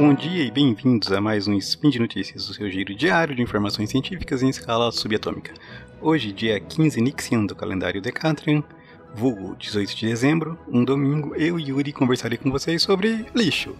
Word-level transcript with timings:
Bom 0.00 0.14
dia 0.14 0.44
e 0.44 0.50
bem-vindos 0.50 1.12
a 1.12 1.20
mais 1.20 1.46
um 1.46 1.52
Spin 1.58 1.90
de 1.90 1.98
Notícias, 1.98 2.48
o 2.48 2.54
seu 2.54 2.70
giro 2.70 2.94
diário 2.94 3.36
de 3.36 3.42
informações 3.42 3.90
científicas 3.90 4.42
em 4.42 4.48
escala 4.48 4.90
subatômica. 4.90 5.52
Hoje, 6.00 6.32
dia 6.32 6.58
15 6.58 7.02
Nixian 7.02 7.44
do 7.44 7.54
calendário 7.54 8.00
Decatrian, 8.00 8.64
vulgo 9.14 9.54
18 9.56 9.94
de 9.94 10.06
dezembro, 10.06 10.58
um 10.66 10.82
domingo, 10.82 11.34
eu 11.36 11.60
e 11.60 11.68
Yuri 11.68 11.92
conversarei 11.92 12.38
com 12.38 12.50
vocês 12.50 12.80
sobre 12.80 13.26
lixo. 13.34 13.76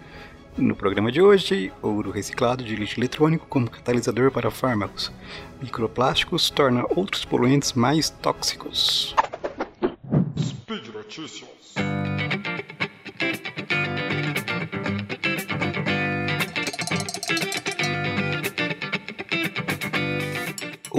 No 0.58 0.76
programa 0.76 1.10
de 1.10 1.22
hoje, 1.22 1.72
ouro 1.80 2.10
reciclado 2.10 2.62
de 2.62 2.76
lixo 2.76 3.00
eletrônico 3.00 3.46
como 3.46 3.70
catalisador 3.70 4.30
para 4.30 4.50
fármacos. 4.50 5.10
Microplásticos 5.62 6.50
torna 6.50 6.84
outros 6.94 7.24
poluentes 7.24 7.72
mais 7.72 8.10
tóxicos. 8.10 9.14
Speed 10.38 10.86
Notícias. 10.92 11.48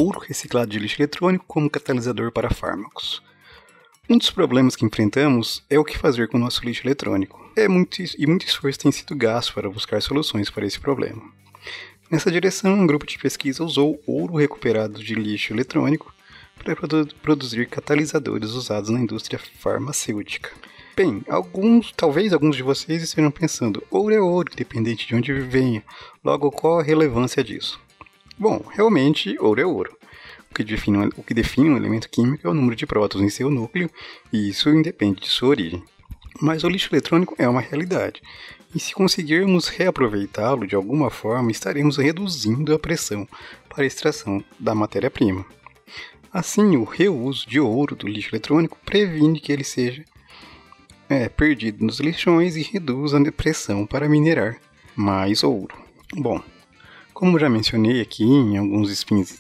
Ouro 0.02 0.18
reciclado 0.18 0.72
de 0.72 0.80
lixo 0.80 1.00
eletrônico 1.00 1.46
como 1.48 1.70
catalisador 1.70 2.32
para 2.32 2.50
fármacos. 2.50 3.22
Um 4.10 4.18
dos 4.18 4.32
problemas 4.32 4.76
que 4.76 4.84
enfrentamos 4.84 5.64
é 5.70 5.78
o 5.78 5.84
que 5.84 5.96
fazer 5.96 6.28
com 6.28 6.38
o 6.38 6.40
nosso 6.40 6.66
lixo 6.66 6.88
eletrônico. 6.88 7.40
É 7.56 7.68
muito, 7.68 8.02
e 8.18 8.26
muito 8.26 8.48
esforço 8.48 8.80
tem 8.80 8.92
sido 8.92 9.16
gasto 9.16 9.54
para 9.54 9.70
buscar 9.70 10.02
soluções 10.02 10.50
para 10.50 10.66
esse 10.66 10.80
problema. 10.80 11.22
Nessa 12.10 12.32
direção, 12.32 12.74
um 12.74 12.88
grupo 12.88 13.06
de 13.06 13.20
pesquisa 13.20 13.64
usou 13.64 14.02
ouro 14.08 14.38
recuperado 14.38 15.04
de 15.04 15.14
lixo 15.14 15.54
eletrônico 15.54 16.12
para 16.58 16.76
produ 16.76 17.08
produzir 17.22 17.68
catalisadores 17.68 18.54
usados 18.54 18.90
na 18.90 19.00
indústria 19.00 19.40
farmacêutica. 19.60 20.50
Bem, 20.96 21.24
alguns, 21.30 21.92
talvez 21.92 22.34
alguns 22.34 22.56
de 22.56 22.64
vocês 22.64 23.04
estejam 23.04 23.30
pensando, 23.30 23.84
ouro 23.92 24.16
é 24.16 24.20
ouro, 24.20 24.50
independente 24.52 25.06
de 25.06 25.14
onde 25.14 25.32
venha. 25.32 25.84
Logo, 26.26 26.50
qual 26.50 26.80
a 26.80 26.84
relevância 26.84 27.44
disso? 27.44 27.80
Bom, 28.42 28.66
realmente, 28.72 29.38
ouro 29.40 29.62
é 29.62 29.66
ouro. 29.68 29.96
O 30.52 30.54
que, 30.54 30.66
define, 30.66 31.10
o 31.16 31.24
que 31.24 31.34
define 31.34 31.70
um 31.70 31.78
elemento 31.78 32.10
químico 32.10 32.46
é 32.46 32.50
o 32.50 32.54
número 32.54 32.76
de 32.76 32.86
prótons 32.86 33.22
em 33.22 33.30
seu 33.30 33.50
núcleo, 33.50 33.90
e 34.34 34.50
isso 34.50 34.70
independe 34.70 35.22
de 35.22 35.28
sua 35.28 35.50
origem. 35.50 35.82
Mas 36.42 36.66
o 36.66 36.70
lixo 36.70 36.90
eletrônico 36.92 37.34
é 37.38 37.48
uma 37.48 37.62
realidade, 37.62 38.22
e 38.76 38.80
se 38.80 38.94
conseguirmos 38.94 39.70
reaproveitá-lo 39.70 40.68
de 40.68 40.76
alguma 40.76 41.10
forma, 41.10 41.52
estaremos 41.52 41.98
reduzindo 41.98 42.74
a 42.74 42.80
pressão 42.80 43.26
para 43.70 43.84
a 43.84 43.88
extração 43.88 44.44
da 44.60 44.76
matéria-prima. 44.76 45.46
Assim, 46.34 46.76
o 46.76 46.84
reuso 46.84 47.48
de 47.48 47.60
ouro 47.60 47.96
do 47.96 48.08
lixo 48.08 48.30
eletrônico 48.32 48.78
previne 48.86 49.40
que 49.40 49.52
ele 49.54 49.64
seja 49.64 50.04
é, 51.10 51.28
perdido 51.28 51.86
nos 51.86 52.00
lixões 52.00 52.56
e 52.56 52.62
reduz 52.62 53.14
a 53.14 53.32
pressão 53.32 53.86
para 53.86 54.08
minerar 54.08 54.58
mais 54.96 55.44
ouro. 55.44 55.76
Bom, 56.14 56.42
como 57.14 57.40
já 57.40 57.50
mencionei 57.50 58.02
aqui 58.02 58.24
em 58.24 58.58
alguns 58.58 58.92
spins 58.92 59.40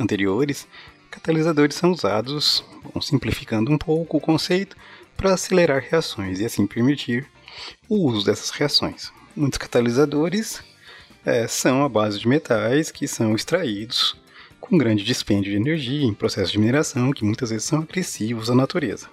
anteriores, 0.00 0.66
catalisadores 1.10 1.76
são 1.76 1.92
usados, 1.92 2.64
bom, 2.82 3.00
simplificando 3.00 3.70
um 3.70 3.78
pouco 3.78 4.16
o 4.16 4.20
conceito, 4.20 4.76
para 5.16 5.34
acelerar 5.34 5.84
reações 5.88 6.40
e 6.40 6.44
assim 6.44 6.66
permitir 6.66 7.26
o 7.88 8.06
uso 8.06 8.24
dessas 8.24 8.50
reações. 8.50 9.12
Muitos 9.36 9.58
catalisadores 9.58 10.62
é, 11.24 11.46
são 11.46 11.84
a 11.84 11.88
base 11.88 12.18
de 12.18 12.26
metais 12.26 12.90
que 12.90 13.06
são 13.06 13.34
extraídos 13.34 14.16
com 14.60 14.78
grande 14.78 15.04
dispêndio 15.04 15.50
de 15.50 15.56
energia 15.56 16.04
em 16.04 16.14
processos 16.14 16.52
de 16.52 16.58
mineração 16.58 17.12
que 17.12 17.24
muitas 17.24 17.50
vezes 17.50 17.66
são 17.66 17.80
agressivos 17.80 18.50
à 18.50 18.54
natureza. 18.54 19.08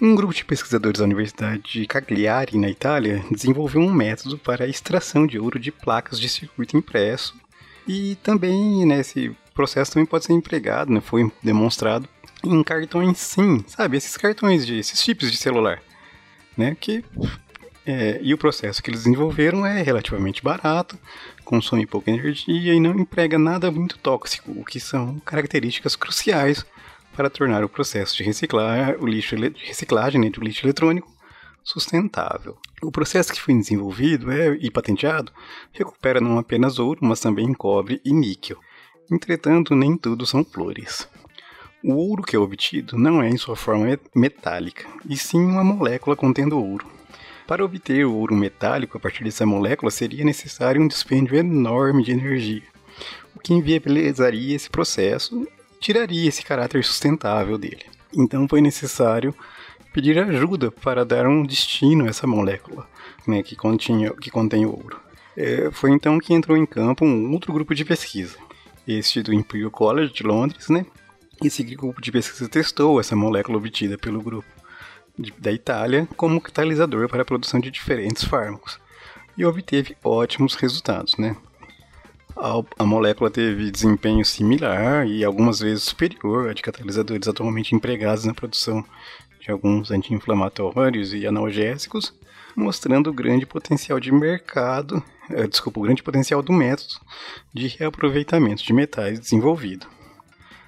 Um 0.00 0.14
grupo 0.14 0.32
de 0.32 0.44
pesquisadores 0.44 1.00
da 1.00 1.04
Universidade 1.04 1.62
de 1.72 1.86
Cagliari, 1.86 2.56
na 2.56 2.70
Itália, 2.70 3.24
desenvolveu 3.32 3.80
um 3.80 3.92
método 3.92 4.38
para 4.38 4.64
a 4.64 4.68
extração 4.68 5.26
de 5.26 5.40
ouro 5.40 5.58
de 5.58 5.72
placas 5.72 6.20
de 6.20 6.28
circuito 6.28 6.76
impresso. 6.76 7.34
E 7.86 8.14
também 8.22 8.86
nesse 8.86 9.34
processo 9.52 9.92
também 9.92 10.06
pode 10.06 10.24
ser 10.24 10.34
empregado, 10.34 10.92
né, 10.92 11.00
foi 11.00 11.32
demonstrado 11.42 12.08
em 12.44 12.62
cartões 12.62 13.18
SIM, 13.18 13.64
sabe, 13.66 13.96
esses 13.96 14.16
cartões 14.16 14.64
de 14.64 14.78
esses 14.78 15.02
chips 15.02 15.32
de 15.32 15.36
celular, 15.36 15.82
né, 16.56 16.76
que 16.78 17.04
é, 17.84 18.20
e 18.22 18.32
o 18.32 18.38
processo 18.38 18.80
que 18.80 18.90
eles 18.90 19.02
desenvolveram 19.02 19.66
é 19.66 19.82
relativamente 19.82 20.44
barato, 20.44 20.96
consome 21.44 21.86
pouca 21.86 22.10
energia 22.10 22.72
e 22.74 22.78
não 22.78 22.96
emprega 22.96 23.36
nada 23.36 23.68
muito 23.70 23.98
tóxico, 23.98 24.52
o 24.52 24.64
que 24.64 24.78
são 24.78 25.18
características 25.20 25.96
cruciais 25.96 26.64
para 27.18 27.28
tornar 27.28 27.64
o 27.64 27.68
processo 27.68 28.16
de 28.16 28.22
reciclar 28.22 28.96
o 29.02 29.04
lixo 29.04 29.34
de 29.34 29.66
reciclagem 29.66 30.20
né, 30.20 30.30
do 30.30 30.40
lixo 30.40 30.64
eletrônico 30.64 31.12
sustentável. 31.64 32.56
O 32.80 32.92
processo 32.92 33.32
que 33.32 33.40
foi 33.40 33.54
desenvolvido 33.54 34.30
é, 34.30 34.56
e 34.60 34.70
patenteado 34.70 35.32
recupera 35.72 36.20
não 36.20 36.38
apenas 36.38 36.78
ouro, 36.78 37.00
mas 37.02 37.18
também 37.18 37.52
cobre 37.52 38.00
e 38.04 38.12
níquel. 38.12 38.56
Entretanto, 39.10 39.74
nem 39.74 39.96
tudo 39.96 40.24
são 40.24 40.44
flores. 40.44 41.08
O 41.82 41.94
ouro 41.94 42.22
que 42.22 42.36
é 42.36 42.38
obtido 42.38 42.96
não 42.96 43.20
é 43.20 43.28
em 43.28 43.36
sua 43.36 43.56
forma 43.56 43.98
metálica, 44.14 44.86
e 45.04 45.16
sim 45.16 45.40
uma 45.40 45.64
molécula 45.64 46.14
contendo 46.14 46.56
ouro. 46.56 46.86
Para 47.48 47.64
obter 47.64 48.06
o 48.06 48.14
ouro 48.14 48.36
metálico 48.36 48.96
a 48.96 49.00
partir 49.00 49.24
dessa 49.24 49.44
molécula 49.44 49.90
seria 49.90 50.24
necessário 50.24 50.80
um 50.80 50.86
dispêndio 50.86 51.34
enorme 51.34 52.04
de 52.04 52.12
energia, 52.12 52.62
o 53.34 53.40
que 53.40 53.54
inviabilizaria 53.54 54.54
esse 54.54 54.70
processo 54.70 55.44
tiraria 55.80 56.28
esse 56.28 56.42
caráter 56.42 56.84
sustentável 56.84 57.58
dele. 57.58 57.84
Então 58.14 58.48
foi 58.48 58.60
necessário 58.60 59.34
pedir 59.92 60.18
ajuda 60.18 60.70
para 60.70 61.04
dar 61.04 61.26
um 61.26 61.42
destino 61.44 62.04
a 62.04 62.08
essa 62.08 62.26
molécula 62.26 62.86
né, 63.26 63.42
que, 63.42 63.56
continha, 63.56 64.12
que 64.12 64.30
contém 64.30 64.64
ouro. 64.64 65.00
É, 65.36 65.70
foi 65.70 65.90
então 65.90 66.18
que 66.18 66.34
entrou 66.34 66.56
em 66.56 66.66
campo 66.66 67.04
um 67.04 67.32
outro 67.32 67.52
grupo 67.52 67.74
de 67.74 67.84
pesquisa, 67.84 68.36
este 68.86 69.22
do 69.22 69.32
Imperial 69.32 69.70
College 69.70 70.12
de 70.12 70.22
Londres, 70.22 70.68
né? 70.68 70.84
Esse 71.42 71.62
grupo 71.62 72.00
de 72.00 72.10
pesquisa 72.10 72.48
testou 72.48 72.98
essa 72.98 73.14
molécula 73.14 73.58
obtida 73.58 73.96
pelo 73.96 74.20
grupo 74.20 74.48
de, 75.16 75.32
da 75.38 75.52
Itália 75.52 76.08
como 76.16 76.40
catalisador 76.40 77.08
para 77.08 77.22
a 77.22 77.24
produção 77.24 77.60
de 77.60 77.70
diferentes 77.70 78.24
fármacos 78.24 78.80
e 79.36 79.44
obteve 79.44 79.96
ótimos 80.02 80.56
resultados, 80.56 81.16
né? 81.16 81.36
A, 82.38 82.82
a 82.82 82.86
molécula 82.86 83.30
teve 83.30 83.70
desempenho 83.70 84.24
similar 84.24 85.06
e 85.06 85.24
algumas 85.24 85.60
vezes 85.60 85.84
superior 85.84 86.48
a 86.48 86.52
de 86.52 86.62
catalisadores 86.62 87.26
atualmente 87.26 87.74
empregados 87.74 88.24
na 88.24 88.34
produção 88.34 88.84
de 89.40 89.50
alguns 89.50 89.90
anti-inflamatórios 89.90 91.12
e 91.12 91.26
analgésicos, 91.26 92.14
mostrando 92.54 93.10
o 93.10 93.12
grande 93.12 93.46
potencial 93.46 93.98
de 93.98 94.12
mercado, 94.12 95.02
é, 95.30 95.46
desculpa, 95.46 95.80
o 95.80 95.82
grande 95.82 96.02
potencial 96.02 96.42
do 96.42 96.52
método 96.52 96.94
de 97.52 97.68
reaproveitamento 97.68 98.64
de 98.64 98.72
metais 98.72 99.18
desenvolvido. 99.18 99.86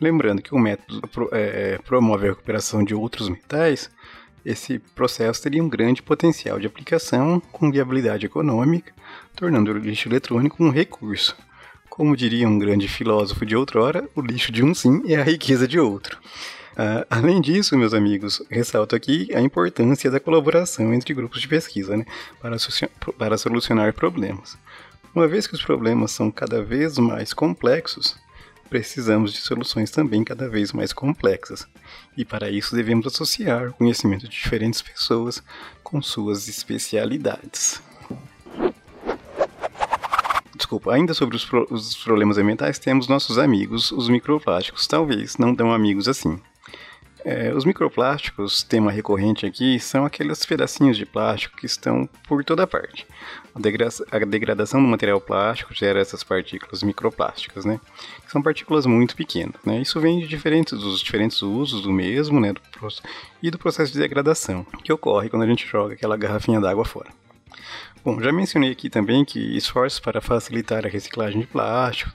Lembrando 0.01 0.43
que 0.43 0.55
o 0.55 0.59
método 0.59 1.03
é, 1.33 1.79
promove 1.79 2.27
a 2.27 2.31
recuperação 2.31 2.83
de 2.83 2.95
outros 2.95 3.29
metais, 3.29 3.91
esse 4.45 4.79
processo 4.79 5.43
teria 5.43 5.63
um 5.63 5.69
grande 5.69 6.03
potencial 6.03 6.59
de 6.59 6.67
aplicação 6.67 7.39
com 7.53 7.71
viabilidade 7.71 8.25
econômica, 8.25 8.95
tornando 9.37 9.71
o 9.71 9.79
lixo 9.79 10.09
eletrônico 10.09 10.65
um 10.65 10.71
recurso, 10.71 11.37
como 11.91 12.17
diria 12.17 12.49
um 12.49 12.59
grande 12.59 12.87
filósofo 12.87 13.45
de 13.45 13.57
outrora, 13.57 14.09
o 14.15 14.23
lixo 14.23 14.53
de 14.53 14.65
um 14.65 14.73
sim 14.73 15.03
é 15.07 15.17
a 15.17 15.25
riqueza 15.25 15.67
de 15.67 15.79
outro. 15.79 16.19
Uh, 16.73 17.05
além 17.11 17.41
disso, 17.41 17.77
meus 17.77 17.93
amigos, 17.93 18.41
ressalto 18.49 18.95
aqui 18.95 19.29
a 19.35 19.41
importância 19.41 20.09
da 20.11 20.21
colaboração 20.21 20.95
entre 20.95 21.13
grupos 21.13 21.41
de 21.41 21.49
pesquisa 21.49 21.97
né, 21.97 22.07
para, 22.41 22.57
para 23.19 23.37
solucionar 23.37 23.93
problemas. 23.93 24.57
Uma 25.13 25.27
vez 25.27 25.49
que 25.49 25.55
os 25.55 25.63
problemas 25.63 26.13
são 26.13 26.31
cada 26.31 26.63
vez 26.63 26.97
mais 26.97 27.35
complexos, 27.35 28.17
precisamos 28.71 29.33
de 29.33 29.41
soluções 29.41 29.91
também 29.91 30.23
cada 30.23 30.49
vez 30.49 30.73
mais 30.73 30.93
complexas. 30.93 31.67
E 32.17 32.25
para 32.25 32.49
isso 32.49 32.75
devemos 32.75 33.09
associar 33.09 33.69
o 33.69 33.75
conhecimento 33.75 34.29
de 34.29 34.31
diferentes 34.31 34.81
pessoas 34.81 35.43
com 35.83 36.01
suas 36.01 36.47
especialidades 36.47 37.83
desculpa, 40.71 40.95
ainda 40.95 41.13
sobre 41.13 41.35
os, 41.35 41.45
pro, 41.45 41.67
os 41.69 41.97
problemas 41.97 42.39
ambientais, 42.39 42.79
temos 42.79 43.09
nossos 43.09 43.39
amigos, 43.39 43.91
os 43.91 44.09
microplásticos. 44.09 44.87
Talvez 44.87 45.37
não 45.37 45.53
tão 45.53 45.73
amigos 45.73 46.07
assim. 46.07 46.39
É, 47.25 47.53
os 47.53 47.65
microplásticos, 47.65 48.63
tema 48.63 48.91
recorrente 48.91 49.45
aqui, 49.45 49.79
são 49.81 50.07
aqueles 50.07 50.47
pedacinhos 50.47 50.97
de 50.97 51.05
plástico 51.05 51.57
que 51.57 51.67
estão 51.67 52.09
por 52.27 52.45
toda 52.45 52.69
parte. 52.69 53.05
A, 53.53 53.59
degra 53.59 53.89
a 54.13 54.19
degradação 54.21 54.81
do 54.81 54.89
material 54.89 55.21
plástico 55.21 55.75
gera 55.75 56.01
essas 56.01 56.23
partículas 56.23 56.83
microplásticas, 56.85 57.65
né? 57.65 57.81
Que 58.25 58.31
são 58.31 58.41
partículas 58.41 58.87
muito 58.87 59.17
pequenas, 59.17 59.57
né? 59.67 59.83
Isso 59.83 60.01
vem 60.01 60.21
de 60.21 60.29
diferentes, 60.29 60.79
dos 60.79 61.01
diferentes 61.01 61.43
usos 61.43 61.83
do 61.83 61.93
mesmo, 61.93 62.41
né? 62.41 62.53
Do, 62.53 62.61
e 63.43 63.51
do 63.51 63.59
processo 63.59 63.93
de 63.93 63.99
degradação 63.99 64.65
que 64.85 64.93
ocorre 64.93 65.29
quando 65.29 65.43
a 65.43 65.49
gente 65.49 65.67
joga 65.67 65.95
aquela 65.95 66.17
garrafinha 66.17 66.61
d'água 66.61 66.85
fora. 66.85 67.20
Bom, 68.03 68.19
já 68.19 68.33
mencionei 68.33 68.71
aqui 68.71 68.89
também 68.89 69.27
que 69.27 69.39
esforços 69.59 70.01
para 70.01 70.23
facilitar 70.23 70.87
a 70.87 70.89
reciclagem 70.89 71.43
de 71.43 71.47
plástico, 71.47 72.11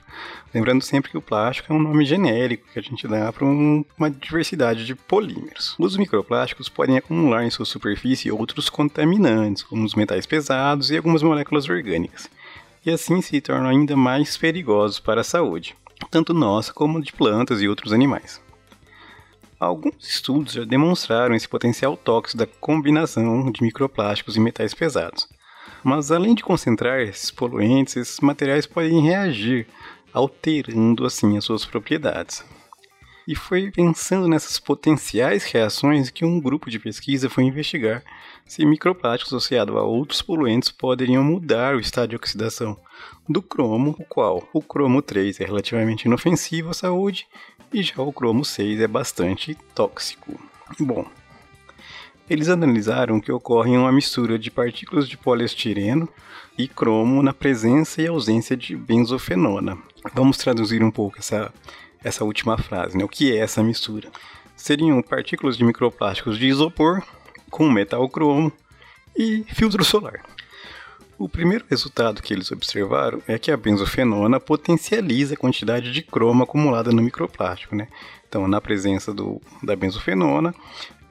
lembrando 0.52 0.82
sempre 0.82 1.12
que 1.12 1.16
o 1.16 1.22
plástico 1.22 1.72
é 1.72 1.76
um 1.76 1.78
nome 1.78 2.04
genérico 2.04 2.66
que 2.72 2.78
a 2.78 2.82
gente 2.82 3.06
dá 3.06 3.32
para 3.32 3.44
um, 3.44 3.84
uma 3.96 4.10
diversidade 4.10 4.84
de 4.84 4.96
polímeros. 4.96 5.76
Os 5.78 5.96
microplásticos 5.96 6.68
podem 6.68 6.96
acumular 6.96 7.44
em 7.44 7.50
sua 7.50 7.64
superfície 7.64 8.32
outros 8.32 8.68
contaminantes, 8.68 9.62
como 9.62 9.84
os 9.84 9.94
metais 9.94 10.26
pesados 10.26 10.90
e 10.90 10.96
algumas 10.96 11.22
moléculas 11.22 11.68
orgânicas. 11.68 12.28
e 12.84 12.90
assim 12.90 13.20
se 13.20 13.40
tornam 13.40 13.68
ainda 13.68 13.96
mais 13.96 14.36
perigosos 14.36 14.98
para 14.98 15.20
a 15.20 15.24
saúde, 15.24 15.76
tanto 16.10 16.34
nossa 16.34 16.72
como 16.72 17.00
de 17.00 17.12
plantas 17.12 17.62
e 17.62 17.68
outros 17.68 17.92
animais. 17.92 18.40
Alguns 19.58 20.06
estudos 20.06 20.52
já 20.52 20.64
demonstraram 20.64 21.34
esse 21.34 21.48
potencial 21.48 21.96
tóxico 21.96 22.38
da 22.38 22.46
combinação 22.46 23.50
de 23.50 23.62
microplásticos 23.62 24.36
e 24.36 24.40
metais 24.40 24.74
pesados. 24.74 25.28
Mas 25.86 26.10
além 26.10 26.34
de 26.34 26.42
concentrar 26.42 26.98
esses 26.98 27.30
poluentes, 27.30 27.94
esses 27.94 28.18
materiais 28.18 28.66
podem 28.66 29.00
reagir, 29.00 29.68
alterando 30.12 31.06
assim 31.06 31.38
as 31.38 31.44
suas 31.44 31.64
propriedades. 31.64 32.44
E 33.24 33.36
foi 33.36 33.70
pensando 33.70 34.26
nessas 34.26 34.58
potenciais 34.58 35.44
reações 35.44 36.10
que 36.10 36.24
um 36.24 36.40
grupo 36.40 36.68
de 36.68 36.80
pesquisa 36.80 37.30
foi 37.30 37.44
investigar 37.44 38.02
se 38.44 38.66
microplásticos 38.66 39.32
associados 39.32 39.76
a 39.76 39.82
outros 39.82 40.20
poluentes 40.20 40.72
poderiam 40.72 41.22
mudar 41.22 41.76
o 41.76 41.80
estado 41.80 42.10
de 42.10 42.16
oxidação 42.16 42.76
do 43.28 43.40
cromo, 43.40 43.94
o 43.96 44.04
qual 44.06 44.42
o 44.52 44.60
cromo 44.60 45.00
3 45.00 45.40
é 45.40 45.44
relativamente 45.44 46.06
inofensivo 46.06 46.70
à 46.70 46.74
saúde 46.74 47.28
e 47.72 47.80
já 47.80 48.02
o 48.02 48.12
cromo 48.12 48.44
6 48.44 48.80
é 48.80 48.88
bastante 48.88 49.56
tóxico. 49.72 50.36
Bom, 50.80 51.06
eles 52.28 52.48
analisaram 52.48 53.20
que 53.20 53.32
ocorre 53.32 53.76
uma 53.76 53.92
mistura 53.92 54.38
de 54.38 54.50
partículas 54.50 55.08
de 55.08 55.16
poliestireno 55.16 56.08
e 56.58 56.66
cromo 56.66 57.22
na 57.22 57.32
presença 57.32 58.02
e 58.02 58.06
ausência 58.06 58.56
de 58.56 58.76
benzofenona. 58.76 59.78
Vamos 60.14 60.36
traduzir 60.38 60.82
um 60.82 60.90
pouco 60.90 61.18
essa 61.18 61.52
essa 62.06 62.24
última 62.24 62.56
frase, 62.56 62.96
né? 62.96 63.04
O 63.04 63.08
que 63.08 63.32
é 63.32 63.38
essa 63.38 63.62
mistura? 63.62 64.08
Seriam 64.54 65.02
partículas 65.02 65.56
de 65.56 65.64
microplásticos 65.64 66.38
de 66.38 66.46
isopor 66.46 67.02
com 67.50 67.68
metal 67.68 68.08
cromo 68.08 68.52
e 69.16 69.44
filtro 69.48 69.84
solar. 69.84 70.22
O 71.18 71.28
primeiro 71.28 71.64
resultado 71.68 72.22
que 72.22 72.32
eles 72.32 72.52
observaram 72.52 73.22
é 73.26 73.38
que 73.38 73.50
a 73.50 73.56
benzofenona 73.56 74.38
potencializa 74.38 75.34
a 75.34 75.36
quantidade 75.36 75.90
de 75.90 76.02
cromo 76.02 76.44
acumulada 76.44 76.92
no 76.92 77.02
microplástico, 77.02 77.74
né? 77.74 77.88
Então, 78.28 78.46
na 78.46 78.60
presença 78.60 79.14
do, 79.14 79.40
da 79.62 79.74
benzofenona, 79.74 80.54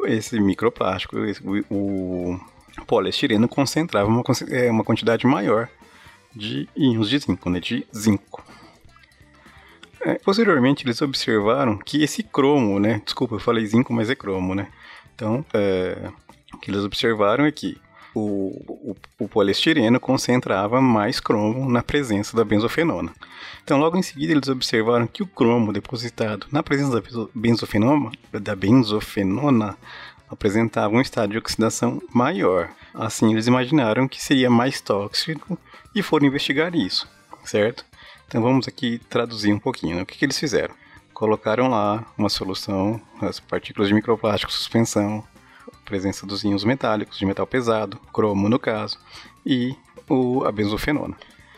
esse 0.08 0.40
microplástico, 0.40 1.20
esse, 1.26 1.42
o, 1.70 2.40
o 2.80 2.86
poliestireno 2.86 3.48
concentrava 3.48 4.08
uma, 4.08 4.24
é, 4.50 4.70
uma 4.70 4.84
quantidade 4.84 5.26
maior 5.26 5.70
de 6.36 6.68
íons 6.76 7.10
de 7.10 7.20
zinco, 7.20 7.50
né? 7.50 7.60
De 7.60 7.86
zinco. 7.96 8.44
É, 10.02 10.16
posteriormente, 10.16 10.86
eles 10.86 11.02
observaram 11.02 11.78
que 11.78 12.04
esse 12.04 12.22
cromo, 12.22 12.80
né? 12.80 13.02
Desculpa, 13.04 13.36
eu 13.36 13.40
falei 13.40 13.66
zinco, 13.66 13.94
mas 13.94 14.10
é 14.10 14.16
cromo, 14.16 14.54
né? 14.54 14.68
Então, 15.16 15.46
é, 15.54 16.12
o 16.54 16.58
que 16.58 16.70
eles 16.70 16.84
observaram 16.84 17.46
é 17.46 17.52
que 17.52 17.78
o, 18.16 18.64
o, 18.68 18.96
o, 19.20 19.28
poliestireno 19.28 20.00
concentrava 20.00 20.82
mais 20.82 21.20
cromo 21.20 21.70
na 21.70 21.84
presença 21.84 22.36
da 22.36 22.46
benzofenona. 22.46 23.14
Então, 23.64 23.78
logo 23.78 23.98
em 23.98 24.02
seguida, 24.02 24.32
eles 24.32 24.48
observaram 24.48 25.06
que 25.06 25.22
o 25.22 25.28
cromo 25.28 25.74
depositado 25.74 26.48
na 26.52 26.64
presença 26.64 27.02
da 27.02 27.28
benzofenona, 27.36 28.12
da 28.32 28.56
benzofenona 28.56 29.78
apresentava 30.30 30.96
um 30.96 31.02
estado 31.02 31.32
de 31.32 31.38
oxidação 31.38 32.02
maior. 32.14 32.70
Assim, 32.94 33.34
eles 33.34 33.48
imaginaram 33.48 34.08
que 34.08 34.24
seria 34.24 34.50
mais 34.50 34.80
tóxico 34.80 35.58
e 35.94 36.02
foram 36.02 36.26
investigar 36.26 36.74
isso, 36.74 37.08
certo? 37.44 37.86
Então 38.28 38.42
vamos 38.42 38.68
aqui 38.68 39.00
traduzir 39.10 39.54
um 39.54 39.60
pouquinho. 39.60 39.98
Né? 39.98 40.02
O 40.02 40.06
que, 40.06 40.18
que 40.18 40.26
eles 40.26 40.40
fizeram? 40.40 40.74
Colocaram 41.14 41.68
lá 41.68 42.06
uma 42.18 42.30
solução, 42.30 43.00
as 43.22 43.40
partículas 43.40 43.88
de 43.88 43.94
microplástico, 43.94 44.52
suspensão, 44.52 45.24
presença 45.86 46.26
dos 46.26 46.44
íons 46.44 46.64
metálicos, 46.64 47.18
de 47.18 47.26
metal 47.26 47.48
pesado, 47.48 47.98
cromo 48.12 48.50
no 48.50 48.60
caso, 48.60 49.00
e 49.46 49.76
o, 50.10 50.44
a 50.44 50.52
benzofenona. 50.52 51.16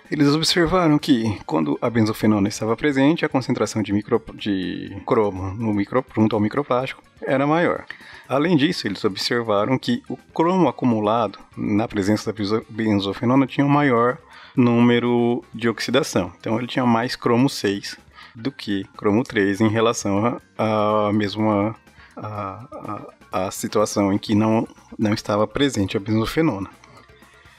Eles 0.09 0.27
observaram 0.29 0.97
que, 0.97 1.37
quando 1.45 1.77
a 1.81 1.89
benzofenona 1.89 2.47
estava 2.47 2.77
presente, 2.77 3.25
a 3.25 3.29
concentração 3.29 3.81
de, 3.81 3.91
micro, 3.91 4.21
de 4.35 4.95
cromo 5.05 5.53
no 5.53 5.73
micro, 5.73 6.05
junto 6.15 6.35
ao 6.35 6.41
microplástico 6.41 7.03
era 7.21 7.45
maior. 7.45 7.85
Além 8.27 8.55
disso, 8.55 8.87
eles 8.87 9.03
observaram 9.03 9.77
que 9.77 10.01
o 10.07 10.15
cromo 10.15 10.69
acumulado 10.69 11.39
na 11.57 11.87
presença 11.87 12.31
da 12.31 12.61
benzofenona 12.69 13.45
tinha 13.45 13.65
um 13.65 13.69
maior 13.69 14.17
número 14.55 15.43
de 15.53 15.67
oxidação. 15.67 16.31
Então 16.39 16.57
ele 16.57 16.67
tinha 16.67 16.85
mais 16.85 17.15
cromo 17.15 17.49
6 17.49 17.97
do 18.33 18.51
que 18.51 18.85
cromo 18.95 19.23
3 19.23 19.61
em 19.61 19.69
relação 19.69 20.39
à 20.57 21.11
mesma 21.13 21.75
a, 22.15 22.65
a, 22.71 23.01
a, 23.31 23.51
situação 23.51 24.11
em 24.11 24.17
que 24.17 24.35
não, 24.35 24.67
não 24.97 25.13
estava 25.13 25.47
presente 25.47 25.97
a 25.97 25.99
benzofenona. 25.99 26.69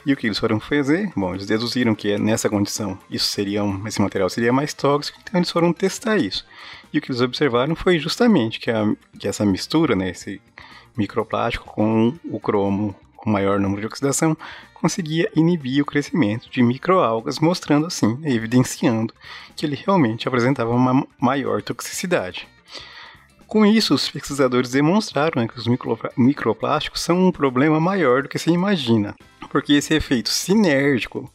E 0.05 0.13
o 0.13 0.17
que 0.17 0.27
eles 0.27 0.39
foram 0.39 0.59
fazer? 0.59 1.11
Bom, 1.15 1.35
eles 1.35 1.45
deduziram 1.45 1.93
que 1.93 2.17
nessa 2.17 2.49
condição 2.49 2.97
isso 3.09 3.27
seria 3.27 3.63
um, 3.63 3.85
esse 3.87 4.01
material 4.01 4.29
seria 4.29 4.53
mais 4.53 4.73
tóxico, 4.73 5.19
então 5.21 5.39
eles 5.39 5.51
foram 5.51 5.73
testar 5.73 6.17
isso. 6.17 6.45
E 6.91 6.97
o 6.97 7.01
que 7.01 7.11
eles 7.11 7.21
observaram 7.21 7.75
foi 7.75 7.99
justamente 7.99 8.59
que, 8.59 8.71
a, 8.71 8.85
que 9.19 9.27
essa 9.27 9.45
mistura, 9.45 9.95
né, 9.95 10.09
esse 10.09 10.41
microplástico 10.97 11.65
com 11.65 12.13
o 12.25 12.39
cromo 12.39 12.95
com 13.15 13.29
maior 13.29 13.59
número 13.59 13.81
de 13.81 13.87
oxidação, 13.87 14.35
conseguia 14.73 15.29
inibir 15.35 15.81
o 15.81 15.85
crescimento 15.85 16.49
de 16.49 16.63
microalgas, 16.63 17.39
mostrando 17.39 17.85
assim, 17.85 18.17
evidenciando 18.23 19.13
que 19.55 19.65
ele 19.65 19.75
realmente 19.75 20.27
apresentava 20.27 20.71
uma 20.71 21.05
maior 21.19 21.61
toxicidade. 21.61 22.47
Com 23.49 23.65
isso, 23.65 23.95
os 23.95 24.07
pesquisadores 24.07 24.69
demonstraram 24.69 25.41
né, 25.41 25.47
que 25.47 25.57
os 25.57 25.65
microplásticos 26.15 27.01
são 27.01 27.17
um 27.17 27.31
problema 27.31 27.79
maior 27.79 28.21
do 28.21 28.29
que 28.29 28.37
se 28.37 28.51
imagina, 28.51 29.15
porque 29.49 29.73
esse 29.73 29.91
efeito 29.95 30.29
sinérgico 30.29 31.27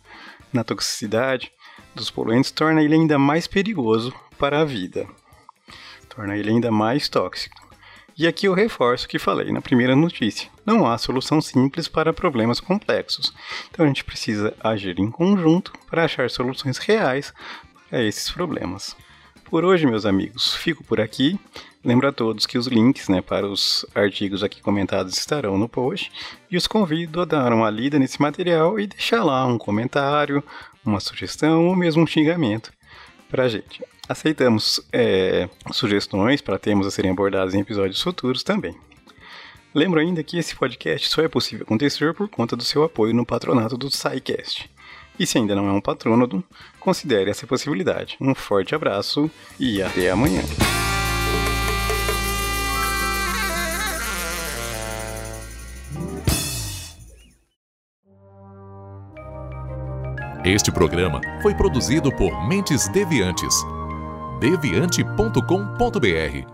na 0.52 0.62
toxicidade 0.62 1.50
dos 1.92 2.12
poluentes 2.12 2.52
torna 2.52 2.84
ele 2.84 2.94
ainda 2.94 3.18
mais 3.18 3.48
perigoso 3.48 4.14
para 4.38 4.60
a 4.60 4.64
vida, 4.64 5.08
torna 6.08 6.36
ele 6.36 6.50
ainda 6.50 6.70
mais 6.70 7.08
tóxico. 7.08 7.60
E 8.16 8.28
aqui 8.28 8.46
eu 8.46 8.54
reforço 8.54 9.06
o 9.06 9.08
que 9.08 9.18
falei 9.18 9.50
na 9.50 9.60
primeira 9.60 9.96
notícia: 9.96 10.48
não 10.64 10.86
há 10.86 10.96
solução 10.96 11.40
simples 11.40 11.88
para 11.88 12.12
problemas 12.12 12.60
complexos. 12.60 13.34
Então 13.68 13.84
a 13.84 13.88
gente 13.88 14.04
precisa 14.04 14.54
agir 14.60 15.00
em 15.00 15.10
conjunto 15.10 15.72
para 15.90 16.04
achar 16.04 16.30
soluções 16.30 16.78
reais 16.78 17.34
para 17.90 18.04
esses 18.04 18.30
problemas. 18.30 18.96
Por 19.44 19.64
hoje, 19.64 19.86
meus 19.86 20.06
amigos, 20.06 20.54
fico 20.56 20.82
por 20.82 21.00
aqui. 21.00 21.38
Lembro 21.84 22.08
a 22.08 22.12
todos 22.12 22.46
que 22.46 22.56
os 22.56 22.66
links 22.66 23.08
né, 23.08 23.20
para 23.20 23.46
os 23.46 23.84
artigos 23.94 24.42
aqui 24.42 24.60
comentados 24.62 25.16
estarão 25.16 25.58
no 25.58 25.68
post 25.68 26.10
e 26.50 26.56
os 26.56 26.66
convido 26.66 27.20
a 27.20 27.24
dar 27.24 27.52
uma 27.52 27.68
lida 27.68 27.98
nesse 27.98 28.20
material 28.20 28.80
e 28.80 28.86
deixar 28.86 29.22
lá 29.22 29.46
um 29.46 29.58
comentário, 29.58 30.42
uma 30.84 30.98
sugestão 30.98 31.66
ou 31.66 31.76
mesmo 31.76 32.02
um 32.02 32.06
xingamento 32.06 32.72
para 33.28 33.44
a 33.44 33.48
gente. 33.48 33.82
Aceitamos 34.08 34.80
é, 34.92 35.48
sugestões 35.72 36.40
para 36.40 36.58
temas 36.58 36.86
a 36.86 36.90
serem 36.90 37.10
abordados 37.10 37.54
em 37.54 37.60
episódios 37.60 38.00
futuros 38.00 38.42
também. 38.42 38.74
Lembro 39.74 40.00
ainda 40.00 40.22
que 40.22 40.38
esse 40.38 40.56
podcast 40.56 41.08
só 41.08 41.22
é 41.22 41.28
possível 41.28 41.64
acontecer 41.64 42.14
por 42.14 42.28
conta 42.28 42.56
do 42.56 42.64
seu 42.64 42.82
apoio 42.82 43.14
no 43.14 43.26
patronato 43.26 43.76
do 43.76 43.90
SciCast. 43.90 44.70
E 45.18 45.26
se 45.26 45.38
ainda 45.38 45.54
não 45.54 45.68
é 45.68 45.72
um 45.72 45.80
patrono, 45.80 46.42
considere 46.80 47.30
essa 47.30 47.46
possibilidade. 47.46 48.16
Um 48.20 48.34
forte 48.34 48.74
abraço 48.74 49.30
e 49.58 49.82
até 49.82 50.10
amanhã. 50.10 50.42
Este 60.44 60.70
programa 60.70 61.22
foi 61.40 61.54
produzido 61.54 62.14
por 62.14 62.46
Mentes 62.46 62.86
Deviantes 62.88 63.54
deviante.com.br. 64.40 66.53